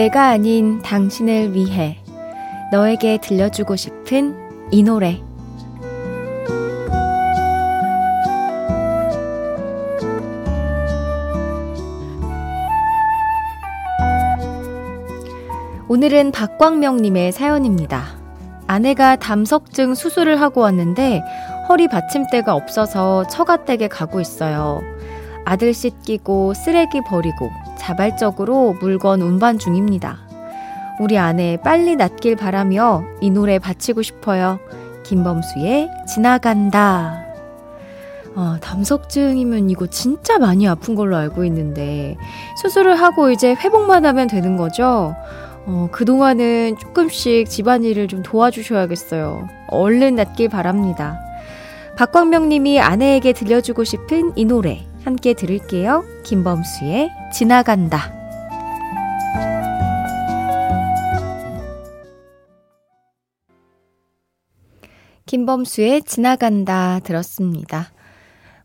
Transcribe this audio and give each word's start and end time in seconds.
내가 0.00 0.28
아닌 0.28 0.80
당신을 0.80 1.52
위해 1.52 1.98
너에게 2.72 3.18
들려주고 3.18 3.76
싶은 3.76 4.34
이 4.70 4.82
노래. 4.82 5.20
오늘은 15.86 16.32
박광명님의 16.32 17.32
사연입니다. 17.32 18.04
아내가 18.66 19.16
담석증 19.16 19.94
수술을 19.94 20.40
하고 20.40 20.62
왔는데 20.62 21.22
허리 21.68 21.88
받침대가 21.88 22.54
없어서 22.54 23.26
처가댁에 23.26 23.88
가고 23.88 24.18
있어요. 24.22 24.80
아들 25.44 25.74
씻기고 25.74 26.54
쓰레기 26.54 27.02
버리고 27.02 27.50
자발적으로 27.80 28.76
물건 28.80 29.22
운반 29.22 29.58
중입니다. 29.58 30.18
우리 31.00 31.18
아내 31.18 31.56
빨리 31.64 31.96
낫길 31.96 32.36
바라며 32.36 33.04
이 33.22 33.30
노래 33.30 33.58
바치고 33.58 34.02
싶어요. 34.02 34.60
김범수의 35.02 35.88
지나간다. 36.06 37.24
아, 38.36 38.58
담석증이면 38.60 39.70
이거 39.70 39.86
진짜 39.86 40.38
많이 40.38 40.68
아픈 40.68 40.94
걸로 40.94 41.16
알고 41.16 41.44
있는데 41.46 42.16
수술을 42.62 42.96
하고 43.00 43.30
이제 43.30 43.54
회복만 43.54 44.04
하면 44.04 44.28
되는 44.28 44.58
거죠? 44.58 45.16
어, 45.64 45.88
그동안은 45.90 46.76
조금씩 46.78 47.48
집안일을 47.48 48.06
좀 48.08 48.22
도와주셔야겠어요. 48.22 49.48
얼른 49.68 50.16
낫길 50.16 50.50
바랍니다. 50.50 51.18
박광명 51.96 52.50
님이 52.50 52.78
아내에게 52.78 53.32
들려주고 53.32 53.84
싶은 53.84 54.32
이 54.36 54.44
노래 54.44 54.89
함께 55.10 55.34
들을게요. 55.34 56.04
김범수의 56.22 57.10
지나간다. 57.32 58.14
김범수의 65.26 66.02
지나간다 66.04 67.00
들었습니다. 67.00 67.90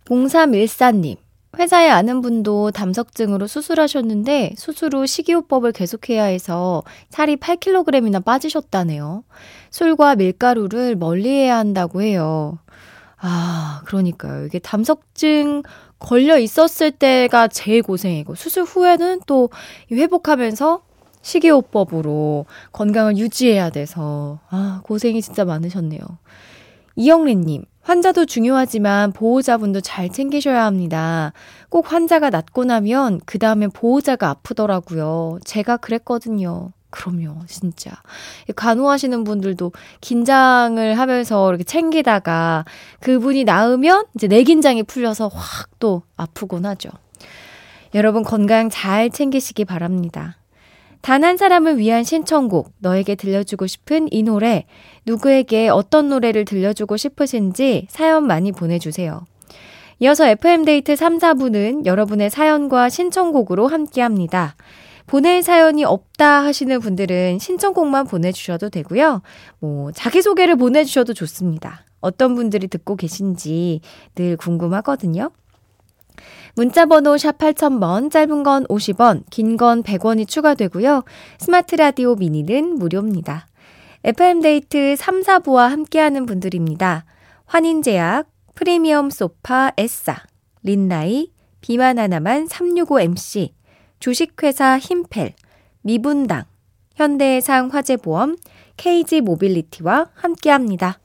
0314님, 0.06 1.18
회사에 1.58 1.90
아는 1.90 2.22
분도 2.22 2.70
담석증으로 2.70 3.48
수술하셨는데 3.48 4.54
수술 4.56 4.94
후 4.94 5.08
식이요법을 5.08 5.72
계속해야 5.72 6.26
해서 6.26 6.84
살이 7.10 7.38
8kg이나 7.38 8.24
빠지셨다네요. 8.24 9.24
술과 9.72 10.18
밀가루를 10.18 10.96
멀리해야 10.96 11.58
한다고 11.58 12.04
해요. 12.04 12.60
아, 13.18 13.82
그러니까요. 13.86 14.46
이게 14.46 14.60
담석증 14.60 15.64
걸려 16.06 16.38
있었을 16.38 16.92
때가 16.92 17.48
제일 17.48 17.82
고생이고 17.82 18.36
수술 18.36 18.64
후에는 18.64 19.22
또 19.26 19.50
회복하면서 19.92 20.84
식이요법으로 21.24 22.46
건강을 22.72 23.18
유지해야 23.18 23.72
돼서 23.72 24.40
아, 24.52 24.82
고생이 24.84 25.24
진짜 25.24 25.46
많으셨네요. 25.46 26.02
이영래님, 26.96 27.66
환자도 27.82 28.28
중요하지만 28.28 29.14
보호자분도 29.14 29.82
잘 29.82 30.10
챙기셔야 30.10 30.64
합니다. 30.66 31.34
꼭 31.70 31.92
환자가 31.92 32.30
낫고 32.30 32.66
나면 32.66 33.20
그 33.26 33.40
다음에 33.40 33.66
보호자가 33.68 34.30
아프더라고요. 34.30 35.40
제가 35.44 35.78
그랬거든요. 35.78 36.72
그럼요, 36.90 37.46
진짜. 37.48 37.92
간호하시는 38.56 39.24
분들도 39.24 39.72
긴장을 40.02 40.98
하면서 40.98 41.50
이렇게 41.50 41.64
챙기다가 41.64 42.66
그분이 43.02 43.44
나으면 43.44 44.06
이제 44.16 44.28
내 44.28 44.44
긴장이 44.44 44.84
풀려서 44.84 45.28
확 45.28 45.70
또 45.80 46.04
아프곤 46.16 46.66
하죠. 46.66 46.90
여러분 47.94 48.24
건강 48.24 48.70
잘 48.70 49.10
챙기시기 49.10 49.66
바랍니다. 49.66 50.38
단 51.02 51.24
한 51.24 51.38
사람을 51.38 51.78
위한 51.78 52.04
신청곡, 52.04 52.74
너에게 52.80 53.14
들려주고 53.14 53.68
싶은 53.68 54.08
이 54.12 54.24
노래, 54.24 54.66
누구에게 55.06 55.70
어떤 55.70 56.10
노래를 56.10 56.46
들려주고 56.46 56.98
싶으신지 56.98 57.86
사연 57.90 58.26
많이 58.26 58.52
보내주세요. 58.52 59.26
이어서 60.00 60.26
FM데이트 60.28 60.96
3, 60.96 61.20
4부는 61.20 61.86
여러분의 61.86 62.32
사연과 62.32 62.90
신청곡으로 62.90 63.68
함께 63.68 64.02
합니다. 64.02 64.56
보낼 65.08 65.44
사연이 65.44 65.84
없다 65.86 66.44
하시는 66.44 66.80
분들은 66.80 67.40
신청곡만 67.40 68.08
보내주셔도 68.08 68.70
되고요. 68.70 69.22
뭐, 69.60 69.92
자기소개를 69.92 70.56
보내주셔도 70.56 71.14
좋습니다. 71.14 71.86
어떤 72.02 72.36
분들이 72.36 72.68
듣고 72.68 72.96
계신지 72.96 73.82
늘 74.16 74.38
궁금하거든요. 74.38 75.32
문자번호 76.56 77.18
샵 77.18 77.38
8000번, 77.38 78.10
짧은 78.10 78.44
건 78.44 78.66
50원, 78.68 79.24
긴 79.30 79.58
건 79.58 79.84
100원이 79.84 80.28
추가되고요. 80.28 81.04
스마트 81.38 81.76
라디오 81.76 82.16
미니는 82.16 82.76
무료입니다. 82.76 83.48
FM데이트 84.04 84.96
3, 84.98 85.22
4부와 85.22 85.68
함께하는 85.70 86.26
분들입니다. 86.26 87.06
환인제약, 87.46 88.28
프리미엄 88.54 89.10
소파 89.10 89.72
에싸, 89.78 90.16
린나이, 90.64 91.32
비만 91.60 92.00
하나만 92.00 92.48
365MC, 92.48 93.50
주식회사 94.00 94.78
힘펠, 94.78 95.34
미분당, 95.82 96.44
현대해상 96.96 97.70
화재보험, 97.70 98.38
KG 98.78 99.22
모빌리티와 99.22 100.08
함께합니다. 100.14 101.00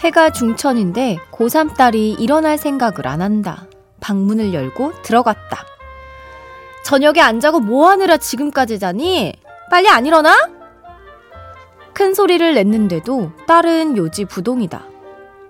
해가 0.00 0.30
중천인데 0.30 1.18
고3 1.30 1.76
딸이 1.76 2.12
일어날 2.18 2.56
생각을 2.56 3.06
안 3.06 3.20
한다. 3.20 3.69
방문을 4.00 4.52
열고 4.54 5.02
들어갔다. 5.02 5.64
저녁에 6.84 7.20
안 7.20 7.40
자고 7.40 7.60
뭐 7.60 7.88
하느라 7.88 8.16
지금까지 8.16 8.78
자니? 8.78 9.34
빨리 9.70 9.88
안 9.88 10.06
일어나? 10.06 10.34
큰 11.92 12.14
소리를 12.14 12.54
냈는데도 12.54 13.32
딸은 13.46 13.96
요지 13.96 14.24
부동이다. 14.24 14.84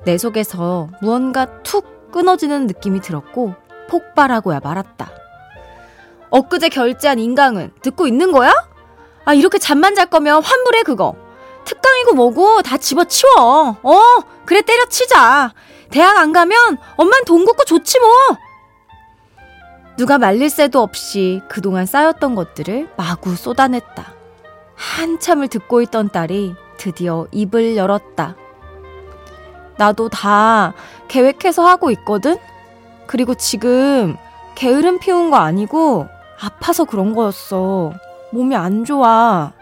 내 0.04 0.18
속에서 0.18 0.88
무언가 1.00 1.62
툭 1.62 2.10
끊어지는 2.10 2.66
느낌이 2.66 3.00
들었고 3.00 3.54
폭발하고야 3.88 4.60
말았다. 4.62 5.10
엊그제 6.30 6.68
결제한 6.68 7.18
인강은 7.18 7.72
듣고 7.82 8.06
있는 8.06 8.32
거야? 8.32 8.52
아, 9.24 9.34
이렇게 9.34 9.58
잠만 9.58 9.94
잘 9.94 10.06
거면 10.06 10.42
환불해, 10.42 10.82
그거. 10.82 11.14
특강이고 11.64 12.14
뭐고 12.14 12.62
다 12.62 12.78
집어치워. 12.78 13.76
어, 13.82 14.00
그래 14.44 14.62
때려치자. 14.62 15.52
대학 15.90 16.18
안 16.18 16.32
가면 16.32 16.78
엄만 16.96 17.24
돈 17.24 17.44
걷고 17.44 17.64
좋지 17.64 17.98
뭐. 18.00 18.10
누가 19.96 20.18
말릴 20.18 20.48
새도 20.48 20.80
없이 20.80 21.42
그동안 21.48 21.84
쌓였던 21.84 22.34
것들을 22.34 22.88
마구 22.96 23.36
쏟아냈다. 23.36 24.14
한참을 24.74 25.48
듣고 25.48 25.82
있던 25.82 26.08
딸이 26.08 26.54
드디어 26.78 27.26
입을 27.32 27.76
열었다. 27.76 28.36
나도 29.76 30.08
다 30.08 30.74
계획해서 31.08 31.66
하고 31.66 31.90
있거든? 31.90 32.38
그리고 33.06 33.34
지금 33.34 34.16
게으름 34.54 35.00
피운 35.00 35.30
거 35.30 35.36
아니고 35.38 36.06
아파서 36.40 36.84
그런 36.84 37.14
거였어. 37.14 37.92
몸이 38.32 38.56
안 38.56 38.84
좋아. 38.84 39.52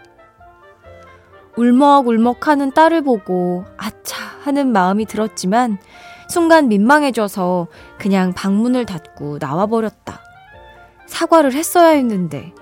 울먹울먹 1.57 2.47
하는 2.47 2.71
딸을 2.71 3.01
보고 3.01 3.65
아차 3.75 4.17
하는 4.43 4.71
마음이 4.71 5.05
들었지만 5.05 5.79
순간 6.29 6.67
민망해져서 6.67 7.67
그냥 7.97 8.33
방문을 8.33 8.85
닫고 8.85 9.39
나와버렸다. 9.41 10.21
사과를 11.07 11.53
했어야 11.53 11.89
했는데 11.89 12.53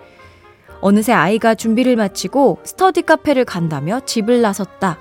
어느새 0.80 1.12
아이가 1.12 1.54
준비를 1.54 1.98
마치고 1.98 2.60
스터디 2.64 3.02
카페를 3.02 3.44
간다며 3.46 4.00
집을 4.00 4.42
나섰다. 4.42 4.98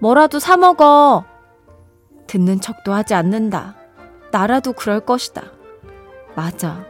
뭐라도 0.00 0.38
사 0.38 0.56
먹어. 0.56 1.24
듣는 2.28 2.60
척도 2.60 2.92
하지 2.92 3.14
않는다. 3.14 3.74
나라도 4.30 4.72
그럴 4.72 5.00
것이다. 5.00 5.42
맞아. 6.36 6.84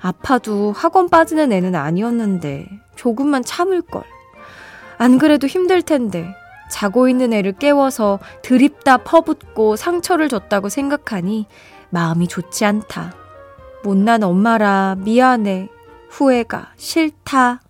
아파도 0.00 0.72
학원 0.72 1.08
빠지는 1.08 1.52
애는 1.52 1.74
아니었는데 1.74 2.66
조금만 2.96 3.44
참을걸. 3.44 4.02
안 4.98 5.18
그래도 5.18 5.46
힘들 5.46 5.82
텐데 5.82 6.26
자고 6.70 7.08
있는 7.08 7.32
애를 7.32 7.52
깨워서 7.52 8.18
드립다 8.42 8.98
퍼붓고 8.98 9.76
상처를 9.76 10.28
줬다고 10.28 10.68
생각하니 10.68 11.46
마음이 11.90 12.28
좋지 12.28 12.64
않다. 12.64 13.14
못난 13.84 14.22
엄마라 14.22 14.96
미안해. 14.98 15.68
후회가 16.10 16.72
싫다. 16.76 17.60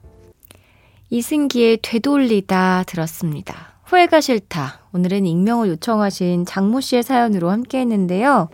이승기의 1.10 1.78
되돌리다 1.82 2.84
들었습니다. 2.86 3.74
후회가 3.84 4.20
싫다. 4.20 4.80
오늘은 4.92 5.26
익명을 5.26 5.68
요청하신 5.68 6.46
장모 6.46 6.80
씨의 6.80 7.02
사연으로 7.02 7.50
함께 7.50 7.80
했는데요. 7.80 8.48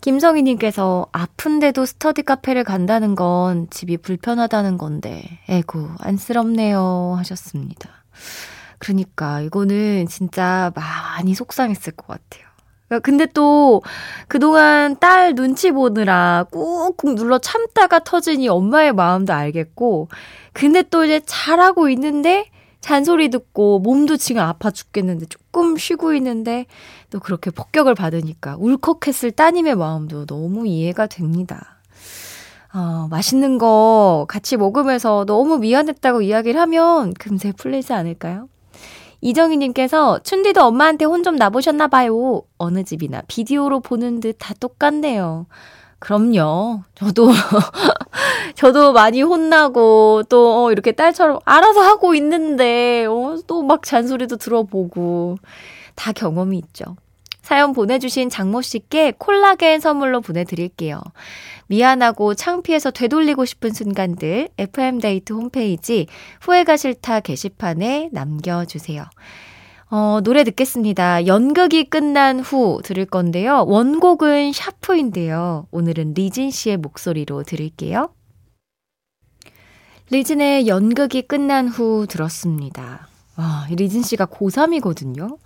김성희님께서 0.00 1.06
아픈데도 1.12 1.84
스터디 1.84 2.22
카페를 2.22 2.64
간다는 2.64 3.14
건 3.14 3.68
집이 3.70 3.96
불편하다는 3.98 4.78
건데, 4.78 5.40
에고, 5.48 5.88
안쓰럽네요. 6.00 7.14
하셨습니다. 7.18 7.90
그러니까, 8.78 9.40
이거는 9.40 10.06
진짜 10.08 10.72
많이 10.74 11.34
속상했을 11.34 11.92
것 11.94 12.06
같아요. 12.06 12.48
그러니까 12.88 13.04
근데 13.04 13.26
또 13.26 13.82
그동안 14.28 14.96
딸 14.98 15.34
눈치 15.34 15.70
보느라 15.72 16.46
꾹꾹 16.50 17.16
눌러 17.16 17.38
참다가 17.38 18.00
이 18.40 18.48
엄마의 18.48 18.94
마음도 18.94 19.34
알겠고, 19.34 20.08
근데 20.52 20.82
또 20.82 21.04
이제 21.04 21.20
잘하고 21.26 21.90
있는데 21.90 22.46
잔소리 22.80 23.28
듣고 23.28 23.80
몸도 23.80 24.16
지금 24.16 24.42
아파 24.42 24.70
죽겠는데 24.70 25.26
조금 25.26 25.76
쉬고 25.76 26.14
있는데 26.14 26.66
또 27.10 27.20
그렇게 27.20 27.50
폭격을 27.50 27.94
받으니까 27.94 28.56
울컥했을 28.58 29.32
따님의 29.32 29.74
마음도 29.76 30.24
너무 30.24 30.66
이해가 30.66 31.08
됩니다. 31.08 31.80
어, 32.72 33.08
맛있는 33.10 33.58
거 33.58 34.26
같이 34.28 34.56
먹으면서 34.56 35.24
너무 35.26 35.58
미안했다고 35.58 36.22
이야기를 36.22 36.60
하면 36.60 37.12
금세 37.14 37.52
풀리지 37.52 37.92
않을까요? 37.92 38.48
이정희님께서 39.20 40.20
춘디도 40.20 40.62
엄마한테 40.62 41.04
혼 41.04 41.22
좀 41.24 41.36
나보셨나봐요. 41.36 42.42
어느 42.58 42.84
집이나 42.84 43.22
비디오로 43.28 43.80
보는 43.80 44.20
듯 44.20 44.36
다 44.38 44.54
똑같네요. 44.60 45.46
그럼요. 46.00 46.82
저도, 46.94 47.28
저도 48.54 48.92
많이 48.92 49.20
혼나고, 49.22 50.22
또, 50.28 50.64
어, 50.66 50.72
이렇게 50.72 50.92
딸처럼 50.92 51.40
알아서 51.44 51.80
하고 51.80 52.14
있는데, 52.14 53.04
어, 53.06 53.36
또 53.48 53.62
막 53.62 53.82
잔소리도 53.82 54.36
들어보고, 54.36 55.38
다 55.96 56.12
경험이 56.12 56.58
있죠. 56.58 56.84
사연 57.42 57.72
보내주신 57.72 58.28
장모 58.30 58.62
씨께 58.62 59.14
콜라겐 59.18 59.80
선물로 59.80 60.20
보내드릴게요. 60.20 61.00
미안하고 61.68 62.34
창피해서 62.34 62.90
되돌리고 62.90 63.44
싶은 63.44 63.72
순간들 63.72 64.48
FM데이트 64.58 65.32
홈페이지 65.32 66.06
후회가 66.40 66.76
싫다 66.76 67.20
게시판에 67.20 68.10
남겨주세요. 68.12 69.04
어, 69.90 70.20
노래 70.22 70.44
듣겠습니다. 70.44 71.26
연극이 71.26 71.84
끝난 71.84 72.40
후 72.40 72.80
들을 72.84 73.06
건데요. 73.06 73.64
원곡은 73.66 74.52
샤프인데요. 74.52 75.66
오늘은 75.70 76.12
리진 76.14 76.50
씨의 76.50 76.76
목소리로 76.76 77.42
들을게요. 77.44 78.10
리진의 80.10 80.66
연극이 80.66 81.22
끝난 81.22 81.68
후 81.68 82.06
들었습니다. 82.08 83.08
와, 83.36 83.66
리진 83.70 84.02
씨가 84.02 84.26
고3이거든요. 84.26 85.38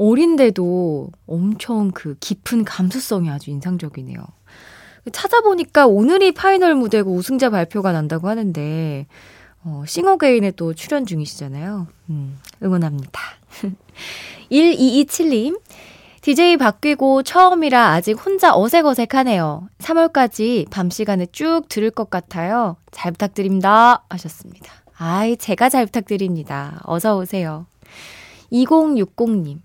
어린데도 0.00 1.10
엄청 1.26 1.90
그 1.90 2.16
깊은 2.20 2.64
감수성이 2.64 3.28
아주 3.28 3.50
인상적이네요. 3.50 4.18
찾아보니까 5.12 5.86
오늘이 5.86 6.32
final 6.32 6.74
무대고 6.74 7.12
우승자 7.12 7.50
발표가 7.50 7.92
난다고 7.92 8.28
하는데, 8.28 9.06
어, 9.62 9.84
싱어게인에 9.86 10.52
또 10.52 10.72
출연 10.72 11.04
중이시잖아요. 11.04 11.86
음, 12.08 12.38
응원합니다. 12.62 13.20
1227님, 14.50 15.60
DJ 16.22 16.56
바뀌고 16.56 17.22
처음이라 17.22 17.92
아직 17.92 18.12
혼자 18.24 18.56
어색어색하네요. 18.56 19.68
3월까지 19.80 20.70
밤 20.70 20.88
시간에 20.88 21.26
쭉 21.26 21.64
들을 21.68 21.90
것 21.90 22.08
같아요. 22.08 22.76
잘 22.90 23.12
부탁드립니다. 23.12 24.04
하셨습니다. 24.08 24.72
아이, 24.96 25.36
제가 25.36 25.68
잘 25.68 25.84
부탁드립니다. 25.84 26.80
어서오세요. 26.84 27.66
2060님, 28.50 29.60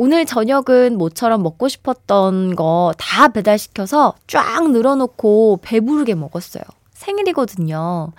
오늘 0.00 0.24
저녁은 0.26 0.96
모처럼 0.96 1.42
먹고 1.42 1.66
싶었던 1.68 2.54
거 2.54 2.92
다 2.98 3.28
배달시켜서 3.28 4.14
쫙 4.28 4.70
늘어놓고 4.70 5.58
배부르게 5.62 6.14
먹었어요. 6.14 6.62
생일이거든요. 6.92 8.12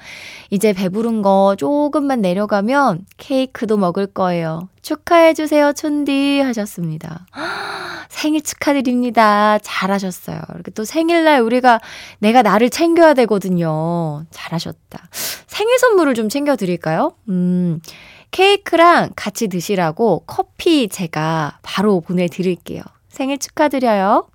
이제 0.49 0.73
배부른 0.73 1.21
거 1.21 1.55
조금만 1.57 2.21
내려가면 2.21 3.05
케이크도 3.17 3.77
먹을 3.77 4.07
거예요. 4.07 4.67
축하해주세요, 4.81 5.71
촌디. 5.73 6.41
하셨습니다. 6.41 7.25
생일 8.09 8.41
축하드립니다. 8.41 9.57
잘하셨어요. 9.61 10.41
이렇게 10.55 10.71
또 10.71 10.83
생일날 10.83 11.41
우리가 11.41 11.79
내가 12.19 12.41
나를 12.41 12.69
챙겨야 12.69 13.13
되거든요. 13.15 14.25
잘하셨다. 14.31 15.09
생일 15.47 15.77
선물을 15.79 16.13
좀 16.13 16.27
챙겨드릴까요? 16.29 17.13
음, 17.29 17.79
케이크랑 18.31 19.11
같이 19.15 19.47
드시라고 19.47 20.23
커피 20.25 20.87
제가 20.87 21.59
바로 21.61 22.01
보내드릴게요. 22.01 22.83
생일 23.09 23.37
축하드려요. 23.37 24.27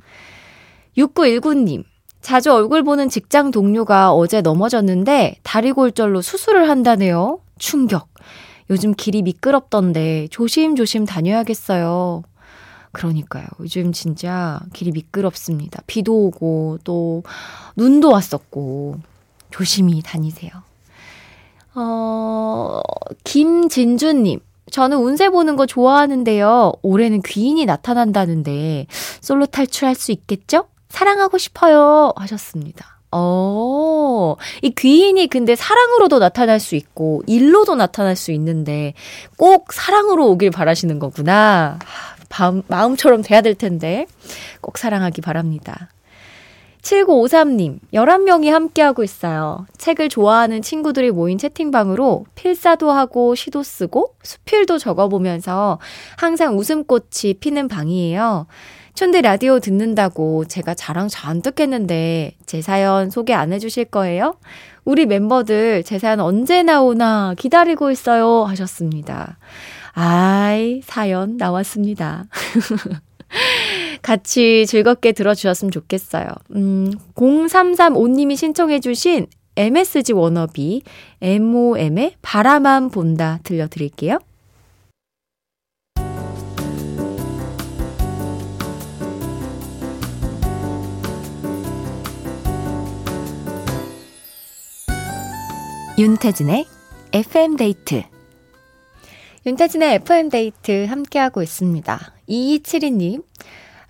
6919님. 0.97 1.85
자주 2.21 2.53
얼굴 2.53 2.83
보는 2.83 3.09
직장 3.09 3.51
동료가 3.51 4.13
어제 4.13 4.41
넘어졌는데 4.41 5.37
다리 5.43 5.73
골절로 5.73 6.23
수술을 6.23 6.69
한다네요. 6.69 7.41
충격. 7.59 8.09
요즘 8.71 8.95
길이 8.95 9.23
미끄럽던데 9.23 10.29
조심조심 10.31 11.05
다녀야겠어요. 11.05 12.23
그러니까요. 12.93 13.45
요즘 13.61 13.93
진짜 13.93 14.61
길이 14.73 14.91
미끄럽습니다. 14.93 15.83
비도 15.87 16.27
오고 16.27 16.79
또 16.85 17.25
눈도 17.77 18.11
왔었고 18.11 18.97
조심히 19.51 20.01
다니세요. 20.03 20.51
어, 21.75 22.81
김진주님. 23.25 24.41
저는 24.71 24.99
운세 24.99 25.29
보는 25.29 25.57
거 25.57 25.67
좋아하는데요. 25.67 26.73
올해는 26.83 27.23
귀인이 27.23 27.65
나타난다는데 27.65 28.87
솔로 29.21 29.47
탈출할 29.47 29.95
수 29.95 30.11
있겠죠? 30.13 30.67
사랑하고 30.89 31.39
싶어요. 31.39 32.13
하셨습니다. 32.17 32.95
어, 33.17 34.35
이 34.63 34.71
귀인이 34.71 35.29
근데 35.29 35.55
사랑으로도 35.55 36.19
나타날 36.19 36.59
수 36.59 36.75
있고, 36.75 37.23
일로도 37.29 37.77
나타날 37.77 38.17
수 38.17 38.33
있는데, 38.33 38.95
꼭 39.37 39.73
사랑으로 39.73 40.29
오길 40.31 40.51
바라시는 40.51 40.99
거구나. 40.99 41.79
마, 42.29 42.53
마음처럼 42.67 43.23
돼야 43.23 43.41
될 43.41 43.55
텐데, 43.55 44.07
꼭 44.61 44.79
사랑하기 44.79 45.21
바랍니다. 45.21 45.91
7953님, 46.85 47.79
11명이 47.95 48.51
함께하고 48.51 49.03
있어요. 49.03 49.67
책을 49.79 50.11
좋아하는 50.11 50.61
친구들이 50.61 51.11
모인 51.11 51.39
채팅방으로 51.39 52.27
필사도 52.35 52.91
하고 52.93 53.35
시도 53.35 53.63
쓰고 53.63 54.15
수필도 54.23 54.79
적어보면서 54.79 55.79
항상 56.19 56.59
웃음꽃이 56.59 57.35
피는 57.41 57.69
방이에요. 57.69 58.47
촌대 58.93 59.23
라디오 59.23 59.61
듣는다고 59.61 60.45
제가 60.45 60.75
자랑 60.75 61.09
잔뜩 61.09 61.59
했는데 61.59 62.33
제 62.45 62.61
사연 62.61 63.09
소개 63.11 63.33
안 63.33 63.53
해주실 63.53 63.87
거예요? 63.87 64.37
우리 64.85 65.07
멤버들 65.07 65.83
제 65.85 65.99
사연 65.99 66.21
언제 66.21 66.63
나오나 66.63 67.35
기다리고 67.37 67.91
있어요 67.91 68.45
하셨습니다. 68.45 69.39
아이, 69.95 70.83
사연 70.85 71.39
나왔습니다. 71.39 72.27
같이 74.05 74.67
즐겁게 74.67 75.13
들어주셨으면 75.13 75.71
좋겠어요. 75.73 76.27
음, 76.55 76.93
0335님이 77.15 78.37
신청해주신 78.37 79.27
MSG 79.57 80.13
워너비, 80.13 80.83
MOM의 81.23 82.17
바라만 82.21 82.91
본다 82.91 83.41
들려드릴게요. 83.45 84.19
윤태진의 95.97 96.67
FM데이트 97.15 98.03
윤태진의 99.47 99.95
FM데이트 99.95 100.85
함께하고 100.85 101.41
있습니다. 101.41 102.15
2272님, 102.29 103.23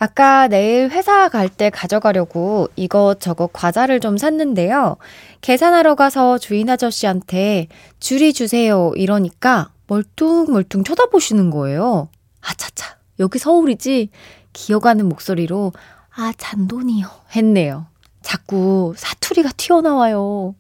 아까 0.09 0.49
내일 0.49 0.91
회사 0.91 1.31
갈 1.31 1.49
때 1.49 1.71
가져가려고 1.71 2.69
이것저것 2.77 3.51
과자를 3.55 4.01
좀 4.01 4.19
샀는데요. 4.19 4.97
계산하러 5.41 5.95
가서 5.95 6.37
주인 6.37 6.69
아저씨한테 6.69 7.69
줄이 8.01 8.35
주세요 8.35 8.93
이러니까 8.97 9.71
멀뚱멀뚱 9.87 10.85
쳐다보시는 10.85 11.49
거예요. 11.51 12.09
아차차, 12.43 12.97
여기 13.19 13.39
서울이지? 13.39 14.11
기어가는 14.53 15.09
목소리로 15.09 15.73
아, 16.17 16.33
잔돈이요. 16.37 17.07
했네요. 17.37 17.87
자꾸 18.21 18.93
사투리가 18.99 19.51
튀어나와요. 19.57 20.55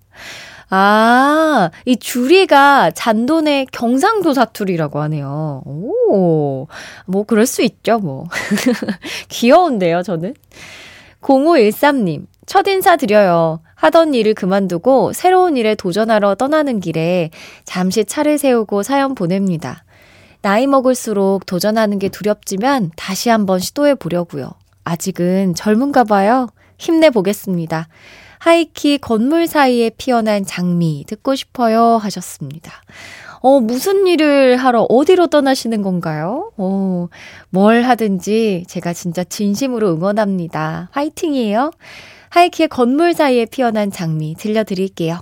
아, 0.71 1.71
이 1.85 1.97
주리가 1.97 2.91
잔돈의 2.93 3.67
경상도 3.73 4.33
사투리라고 4.33 5.01
하네요. 5.03 5.63
오, 5.65 6.67
뭐, 7.07 7.25
그럴 7.25 7.47
수 7.47 7.63
있죠, 7.63 7.99
뭐. 7.99 8.27
귀여운데요, 9.29 10.03
저는. 10.03 10.35
0513님, 11.21 12.27
첫 12.47 12.67
인사 12.69 12.97
드려요. 12.97 13.61
하던 13.75 14.15
일을 14.15 14.35
그만두고 14.35 15.13
새로운 15.13 15.57
일에 15.57 15.75
도전하러 15.75 16.37
떠나는 16.37 16.81
길에 16.81 17.31
잠시 17.65 18.05
차를 18.05 18.39
세우고 18.39 18.83
사연 18.83 19.15
보냅니다. 19.15 19.85
나이 20.41 20.67
먹을수록 20.67 21.47
도전하는 21.47 21.99
게 21.99 22.09
두렵지만 22.09 22.91
다시 22.97 23.31
한번 23.31 23.59
시도해 23.59 23.95
보려고요. 23.95 24.51
아직은 24.85 25.55
젊은가 25.55 26.05
봐요. 26.05 26.49
힘내 26.79 27.11
보겠습니다. 27.11 27.89
하이키 28.45 28.99
건물 28.99 29.47
사이에 29.47 29.89
피어난 29.89 30.45
장미 30.45 31.05
듣고 31.07 31.35
싶어요 31.35 31.97
하셨습니다. 31.97 32.73
어, 33.41 33.59
무슨 33.59 34.07
일을 34.07 34.59
하러 34.59 34.83
어디로 34.83 35.29
떠나시는 35.29 35.81
건가요? 35.81 36.53
어, 36.59 37.09
뭘 37.49 37.85
하든지 37.85 38.65
제가 38.69 38.93
진짜 38.93 39.25
진심으로 39.25 39.95
응원합니다. 39.95 40.91
화이팅이에요. 40.93 41.71
하이키의 42.29 42.69
건물 42.69 43.15
사이에 43.15 43.47
피어난 43.47 43.91
장미 43.91 44.35
들려드릴게요. 44.35 45.21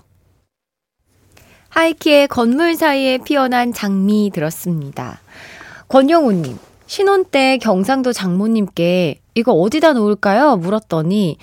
하이키의 1.69 2.27
건물 2.27 2.75
사이에 2.75 3.19
피어난 3.19 3.73
장미 3.73 4.33
들었습니다. 4.35 5.21
권영우님, 5.87 6.59
신혼 6.87 7.25
때 7.25 7.59
경상도 7.59 8.13
장모님께 8.13 9.21
이거 9.37 9.53
어디다 9.53 9.93
놓을까요? 9.93 10.57
물었더니 10.57 11.39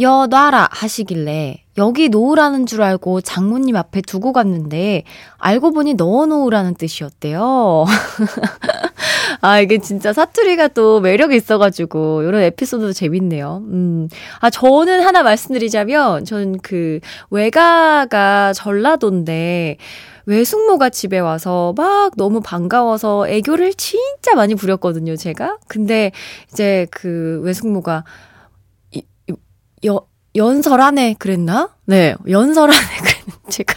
여 0.00 0.26
놔라 0.28 0.68
하시길래 0.70 1.64
여기 1.76 2.08
놓으라는 2.08 2.66
줄 2.66 2.82
알고 2.82 3.20
장모님 3.20 3.76
앞에 3.76 4.00
두고 4.02 4.32
갔는데 4.32 5.04
알고 5.38 5.72
보니 5.72 5.94
넣어 5.94 6.26
놓으라는 6.26 6.74
뜻이었대요. 6.74 7.84
아, 9.40 9.60
이게 9.60 9.78
진짜 9.78 10.12
사투리가 10.12 10.68
또 10.68 11.00
매력이 11.00 11.36
있어가지고, 11.36 12.22
이런 12.22 12.42
에피소드도 12.42 12.92
재밌네요. 12.92 13.62
음. 13.66 14.08
아, 14.40 14.50
저는 14.50 15.00
하나 15.00 15.22
말씀드리자면, 15.22 16.24
저는 16.24 16.58
그, 16.62 16.98
외가가 17.30 18.52
전라도인데, 18.52 19.76
외숙모가 20.26 20.90
집에 20.90 21.18
와서 21.20 21.72
막 21.76 22.12
너무 22.16 22.40
반가워서 22.40 23.28
애교를 23.28 23.74
진짜 23.74 24.34
많이 24.34 24.54
부렸거든요, 24.54 25.16
제가. 25.16 25.56
근데 25.68 26.12
이제 26.52 26.86
그 26.90 27.40
외숙모가 27.44 28.04
여, 29.86 30.00
연설하네 30.36 31.16
그랬나? 31.18 31.70
네, 31.86 32.14
연설하네 32.28 32.78
그랬는데 33.02 33.48
제가 33.50 33.74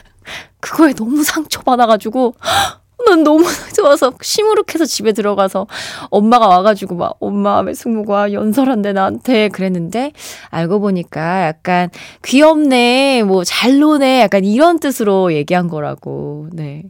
그거에 0.60 0.93
너무 0.93 1.24
상처받아가지고 1.24 2.36
난 3.08 3.24
너무 3.24 3.43
좋아서 3.75 4.13
시무룩해서 4.22 4.86
집에 4.86 5.12
들어가서 5.12 5.65
엄마가 6.12 6.48
와가지고 6.48 6.96
막 6.96 7.15
엄마 7.20 7.60
왜 7.62 7.74
승무가 7.74 8.31
연설한대 8.31 8.93
나한테 8.93 9.50
그랬는데 9.50 10.12
알고 10.51 10.79
보니까 10.81 11.48
약간 11.48 11.89
귀엽네 12.24 13.24
뭐 13.24 13.43
잘 13.43 13.79
노네 13.79 14.22
약간 14.22 14.46
이런 14.46 14.79
뜻으로 14.79 15.34
얘기한 15.34 15.67
거라고. 15.67 16.48
네. 16.53 16.84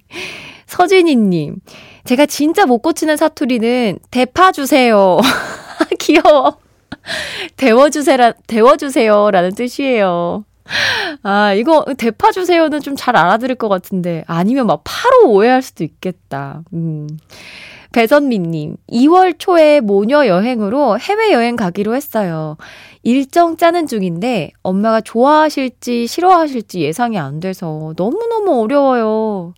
서진이님 0.67 1.55
제가 2.03 2.25
진짜 2.25 2.65
못 2.65 2.79
고치는 2.79 3.15
사투리는 3.15 3.99
대파 4.11 4.51
주세요. 4.51 5.17
귀여워 5.99 6.57
데워주세라, 7.57 8.33
데워주세요. 8.47 9.31
라는 9.31 9.53
뜻이에요. 9.53 10.45
아, 11.23 11.53
이거 11.53 11.85
대파 11.97 12.31
주세요는 12.31 12.79
좀 12.81 12.95
잘 12.95 13.15
알아들을 13.17 13.55
것 13.55 13.67
같은데, 13.69 14.23
아니면 14.27 14.67
막 14.67 14.81
파로 14.83 15.31
오해할 15.31 15.61
수도 15.61 15.83
있겠다. 15.83 16.63
음. 16.73 17.07
배선미님, 17.93 18.77
2월 18.89 19.35
초에 19.37 19.81
모녀 19.81 20.25
여행으로 20.25 20.97
해외여행 20.97 21.57
가기로 21.57 21.93
했어요. 21.93 22.55
일정 23.03 23.57
짜는 23.57 23.85
중인데, 23.87 24.51
엄마가 24.63 25.01
좋아하실지 25.01 26.07
싫어하실지 26.07 26.79
예상이 26.81 27.17
안 27.19 27.41
돼서 27.41 27.93
너무너무 27.97 28.61
어려워요. 28.61 29.53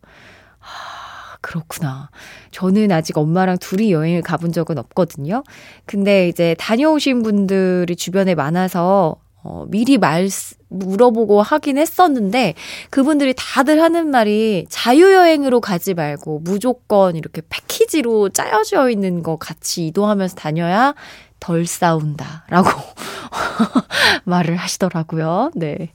그렇구나. 1.53 2.09
저는 2.49 2.91
아직 2.91 3.17
엄마랑 3.17 3.59
둘이 3.59 3.91
여행을 3.91 4.23
가본 4.23 4.51
적은 4.51 4.79
없거든요. 4.79 5.43
근데 5.85 6.27
이제 6.27 6.55
다녀오신 6.57 7.21
분들이 7.21 7.95
주변에 7.95 8.33
많아서 8.33 9.17
어, 9.45 9.65
미리 9.67 9.97
말, 9.97 10.29
물어보고 10.69 11.41
하긴 11.41 11.77
했었는데, 11.77 12.53
그분들이 12.89 13.33
다들 13.37 13.81
하는 13.81 14.09
말이 14.09 14.65
자유여행으로 14.69 15.59
가지 15.59 15.93
말고 15.93 16.39
무조건 16.45 17.17
이렇게 17.17 17.41
패키지로 17.49 18.29
짜여져 18.29 18.89
있는 18.89 19.21
거 19.21 19.35
같이 19.35 19.87
이동하면서 19.87 20.35
다녀야 20.35 20.95
덜 21.41 21.65
싸운다. 21.65 22.45
라고 22.49 22.69
말을 24.23 24.55
하시더라고요. 24.55 25.51
네. 25.55 25.91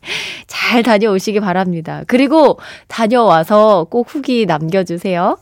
잘 0.47 0.83
다녀오시기 0.83 1.41
바랍니다. 1.41 2.03
그리고 2.07 2.61
다녀와서 2.87 3.87
꼭 3.89 4.15
후기 4.15 4.45
남겨주세요. 4.45 5.39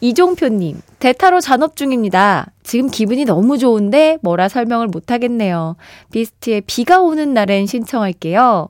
이종표님, 0.00 0.80
대타로 0.98 1.40
잔업 1.40 1.76
중입니다. 1.76 2.52
지금 2.62 2.90
기분이 2.90 3.24
너무 3.24 3.58
좋은데 3.58 4.18
뭐라 4.22 4.48
설명을 4.48 4.88
못하겠네요. 4.88 5.76
비스트의 6.12 6.62
비가 6.62 7.00
오는 7.00 7.32
날엔 7.32 7.66
신청할게요. 7.66 8.68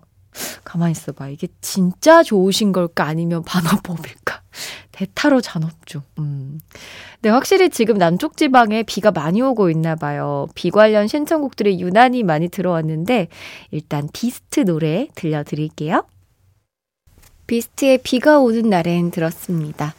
가만히 0.64 0.92
있어봐. 0.92 1.28
이게 1.28 1.48
진짜 1.60 2.22
좋으신 2.22 2.72
걸까? 2.72 3.04
아니면 3.04 3.42
반어법일까? 3.42 4.42
대타로 4.92 5.40
잔업 5.40 5.86
중. 5.86 6.02
음. 6.18 6.60
네, 7.22 7.30
확실히 7.30 7.70
지금 7.70 7.98
남쪽 7.98 8.36
지방에 8.36 8.82
비가 8.82 9.10
많이 9.10 9.42
오고 9.42 9.70
있나 9.70 9.94
봐요. 9.94 10.46
비 10.54 10.70
관련 10.70 11.08
신청곡들이 11.08 11.80
유난히 11.80 12.22
많이 12.22 12.48
들어왔는데, 12.48 13.28
일단 13.70 14.08
비스트 14.12 14.64
노래 14.64 15.08
들려드릴게요. 15.14 16.04
비스트의 17.46 17.98
비가 17.98 18.38
오는 18.38 18.68
날엔 18.68 19.10
들었습니다. 19.10 19.94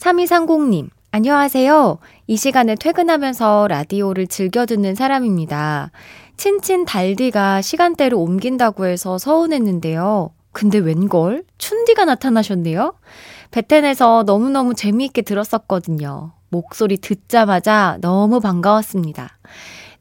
3230님, 0.00 0.88
안녕하세요. 1.10 1.98
이 2.26 2.36
시간에 2.38 2.74
퇴근하면서 2.74 3.66
라디오를 3.68 4.26
즐겨 4.28 4.64
듣는 4.64 4.94
사람입니다. 4.94 5.90
친친 6.38 6.86
달디가 6.86 7.60
시간대를 7.60 8.16
옮긴다고 8.16 8.86
해서 8.86 9.18
서운했는데요. 9.18 10.30
근데 10.52 10.78
웬걸? 10.78 11.44
춘디가 11.58 12.06
나타나셨네요? 12.06 12.94
베텐에서 13.50 14.24
너무너무 14.26 14.72
재미있게 14.74 15.20
들었었거든요. 15.20 16.32
목소리 16.48 16.96
듣자마자 16.96 17.98
너무 18.00 18.40
반가웠습니다. 18.40 19.36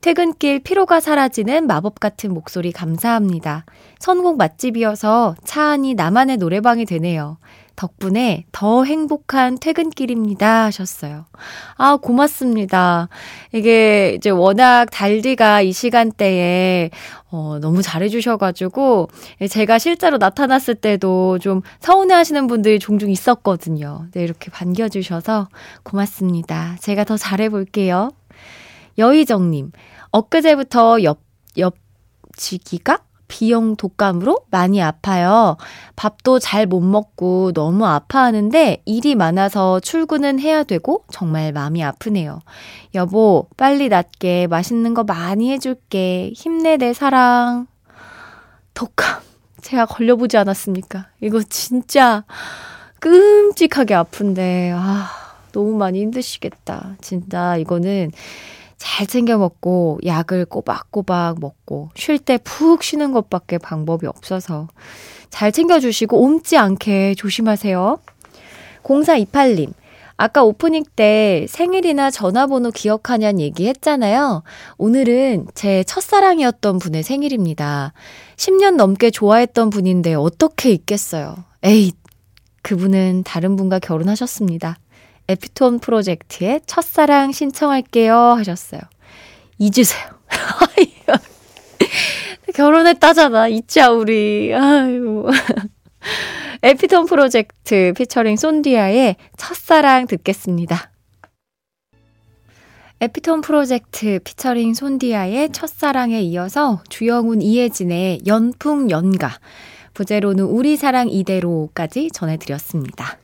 퇴근길 0.01 0.59
피로가 0.59 1.01
사라지는 1.01 1.67
마법 1.67 1.99
같은 1.99 2.33
목소리 2.33 2.71
감사합니다. 2.71 3.65
선곡 3.99 4.37
맛집이어서 4.37 5.35
차 5.43 5.71
안이 5.71 5.95
나만의 5.95 6.37
노래방이 6.37 6.85
되네요. 6.85 7.37
덕분에 7.75 8.45
더 8.51 8.83
행복한 8.83 9.57
퇴근길입니다. 9.57 10.65
하셨어요. 10.65 11.25
아, 11.77 11.95
고맙습니다. 11.95 13.07
이게 13.53 14.13
이제 14.17 14.29
워낙 14.29 14.87
달디가 14.91 15.61
이 15.61 15.71
시간대에 15.71 16.89
어, 17.31 17.57
너무 17.61 17.81
잘해주셔가지고, 17.81 19.07
제가 19.49 19.79
실제로 19.79 20.17
나타났을 20.17 20.75
때도 20.75 21.39
좀 21.39 21.61
서운해 21.79 22.13
하시는 22.15 22.47
분들이 22.47 22.79
종종 22.79 23.11
있었거든요. 23.11 24.07
네, 24.11 24.23
이렇게 24.23 24.51
반겨주셔서 24.51 25.47
고맙습니다. 25.83 26.75
제가 26.81 27.05
더 27.05 27.15
잘해볼게요. 27.15 28.11
여희정님, 28.99 29.71
엊그제부터 30.11 31.01
옆, 31.03 31.21
옆지기가 31.57 32.99
비용 33.29 33.75
독감으로 33.75 34.39
많이 34.49 34.81
아파요. 34.81 35.55
밥도 35.95 36.39
잘 36.39 36.65
못 36.65 36.81
먹고 36.81 37.51
너무 37.53 37.85
아파하는데 37.85 38.81
일이 38.85 39.15
많아서 39.15 39.79
출근은 39.79 40.39
해야 40.39 40.63
되고 40.63 41.05
정말 41.11 41.51
마음이 41.51 41.83
아프네요. 41.83 42.41
여보, 42.95 43.47
빨리 43.55 43.87
낫게 43.87 44.47
맛있는 44.47 44.93
거 44.95 45.03
많이 45.03 45.51
해줄게. 45.51 46.31
힘내, 46.35 46.77
내 46.77 46.93
사랑. 46.93 47.67
독감. 48.73 49.21
제가 49.61 49.85
걸려보지 49.85 50.37
않았습니까? 50.37 51.07
이거 51.21 51.41
진짜 51.43 52.23
끔찍하게 52.99 53.93
아픈데, 53.93 54.73
아, 54.75 55.07
너무 55.51 55.75
많이 55.75 56.01
힘드시겠다. 56.01 56.95
진짜 57.01 57.57
이거는 57.57 58.11
잘 58.79 59.05
챙겨 59.05 59.37
먹고 59.37 59.99
약을 60.05 60.45
꼬박꼬박 60.45 61.39
먹고 61.39 61.89
쉴 61.95 62.17
때 62.17 62.37
푹 62.37 62.81
쉬는 62.81 63.11
것밖에 63.11 63.57
방법이 63.59 64.07
없어서 64.07 64.67
잘 65.29 65.51
챙겨주시고 65.51 66.17
옮지 66.19 66.57
않게 66.57 67.13
조심하세요. 67.15 67.99
0428님, 68.83 69.73
아까 70.17 70.43
오프닝 70.43 70.85
때 70.95 71.45
생일이나 71.49 72.09
전화번호 72.09 72.71
기억하냐는 72.71 73.39
얘기 73.41 73.67
했잖아요. 73.67 74.43
오늘은 74.77 75.47
제 75.53 75.83
첫사랑이었던 75.83 76.79
분의 76.79 77.03
생일입니다. 77.03 77.93
10년 78.37 78.75
넘게 78.75 79.11
좋아했던 79.11 79.69
분인데 79.69 80.15
어떻게 80.15 80.71
있겠어요. 80.71 81.35
에이, 81.63 81.91
그분은 82.63 83.23
다른 83.23 83.55
분과 83.55 83.79
결혼하셨습니다. 83.79 84.77
에피톤 85.29 85.79
프로젝트의 85.79 86.59
첫사랑 86.65 87.31
신청할게요 87.31 88.15
하셨어요. 88.15 88.81
잊으세요. 89.59 90.03
결혼했다잖아. 92.55 93.49
잊자, 93.49 93.91
우리. 93.91 94.51
아유. 94.55 95.27
에피톤 96.63 97.05
프로젝트 97.05 97.93
피처링 97.95 98.37
손디아의 98.37 99.17
첫사랑 99.37 100.07
듣겠습니다. 100.07 100.91
에피톤 102.99 103.41
프로젝트 103.41 104.19
피처링 104.23 104.73
손디아의 104.73 105.51
첫사랑에 105.51 106.21
이어서 106.21 106.81
주영훈 106.89 107.43
이혜진의 107.43 108.21
연풍 108.25 108.89
연가, 108.89 109.37
부제로는 109.93 110.43
우리 110.43 110.75
사랑 110.75 111.07
이대로까지 111.07 112.09
전해드렸습니다. 112.11 113.19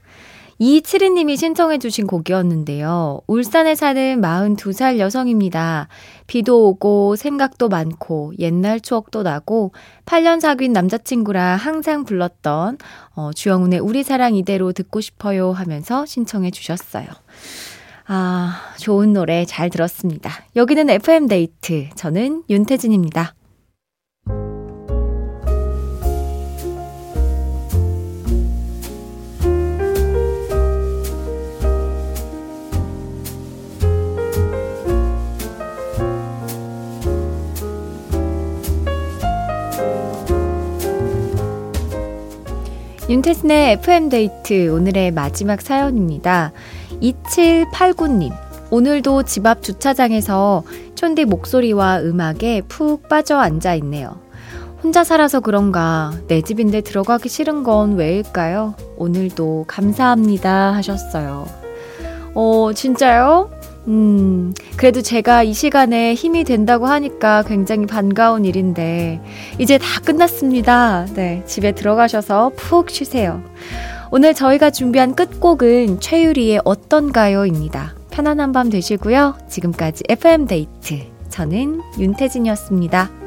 이칠이님이 0.58 1.36
신청해주신 1.36 2.08
곡이었는데요. 2.08 3.20
울산에 3.28 3.76
사는 3.76 4.22
42살 4.22 5.00
여성입니다. 5.00 5.90
비도 6.28 6.70
오고 6.70 7.18
생각도 7.18 7.68
많고 7.68 8.32
옛날 8.40 8.80
추억도 8.80 9.24
나고 9.24 9.74
8년 10.06 10.40
사귄 10.40 10.72
남자친구랑 10.72 11.58
항상 11.58 12.06
불렀던 12.06 12.78
어, 13.16 13.32
주영훈의 13.34 13.80
우리 13.80 14.04
사랑 14.04 14.36
이대로 14.36 14.72
듣고 14.72 15.02
싶어요 15.02 15.52
하면서 15.52 16.06
신청해 16.06 16.52
주셨어요. 16.52 17.06
아, 18.08 18.62
좋은 18.78 19.14
노래 19.14 19.46
잘 19.46 19.70
들었습니다. 19.70 20.32
여기는 20.56 20.90
FM데이트. 20.90 21.90
저는 21.96 22.44
윤태진입니다. 22.50 23.35
윤태진의 43.16 43.72
FM데이트 43.72 44.68
오늘의 44.68 45.12
마지막 45.12 45.62
사연입니다. 45.62 46.52
2789님. 47.02 48.34
오늘도 48.72 49.24
집 49.24 49.46
앞 49.48 49.64
주차장에서 49.64 50.64
촌디 50.96 51.24
목소리와 51.24 52.02
음악에 52.02 52.64
푹 52.68 53.08
빠져 53.08 53.38
앉아 53.38 53.76
있네요. 53.76 54.18
혼자 54.84 55.06
살아서 55.06 55.40
그런가 55.40 56.12
내 56.28 56.42
집인데 56.42 56.82
들어가기 56.82 57.30
싫은 57.30 57.64
건 57.64 57.96
왜일까요? 57.96 58.76
오늘도 58.98 59.64
감사합니다 59.70 60.74
하셨어요. 60.74 61.48
어, 62.34 62.72
진짜요? 62.76 63.50
음, 63.88 64.54
그래도 64.78 65.02
제가 65.02 65.44
이 65.44 65.54
시간에 65.54 66.14
힘이 66.14 66.44
된다고 66.44 66.88
하니까 66.88 67.44
굉장히 67.44 67.86
반가운 67.86 68.46
일인데, 68.46 69.22
이제 69.60 69.78
다 69.78 70.00
끝났습니다. 70.04 71.06
네, 71.14 71.44
집에 71.46 71.72
들어가셔서 71.72 72.52
푹 72.56 72.90
쉬세요. 72.90 73.44
오늘 74.12 74.34
저희가 74.34 74.72
준비한 74.72 75.16
끝곡은 75.16 76.00
최유리의 76.00 76.62
어떤가요입니다. 76.64 77.96
편안한 78.12 78.54
밤 78.54 78.70
되시고요. 78.70 79.36
지금까지 79.50 80.04
FM데이트. 80.10 81.02
저는 81.30 81.82
윤태진이었습니다. 82.00 83.25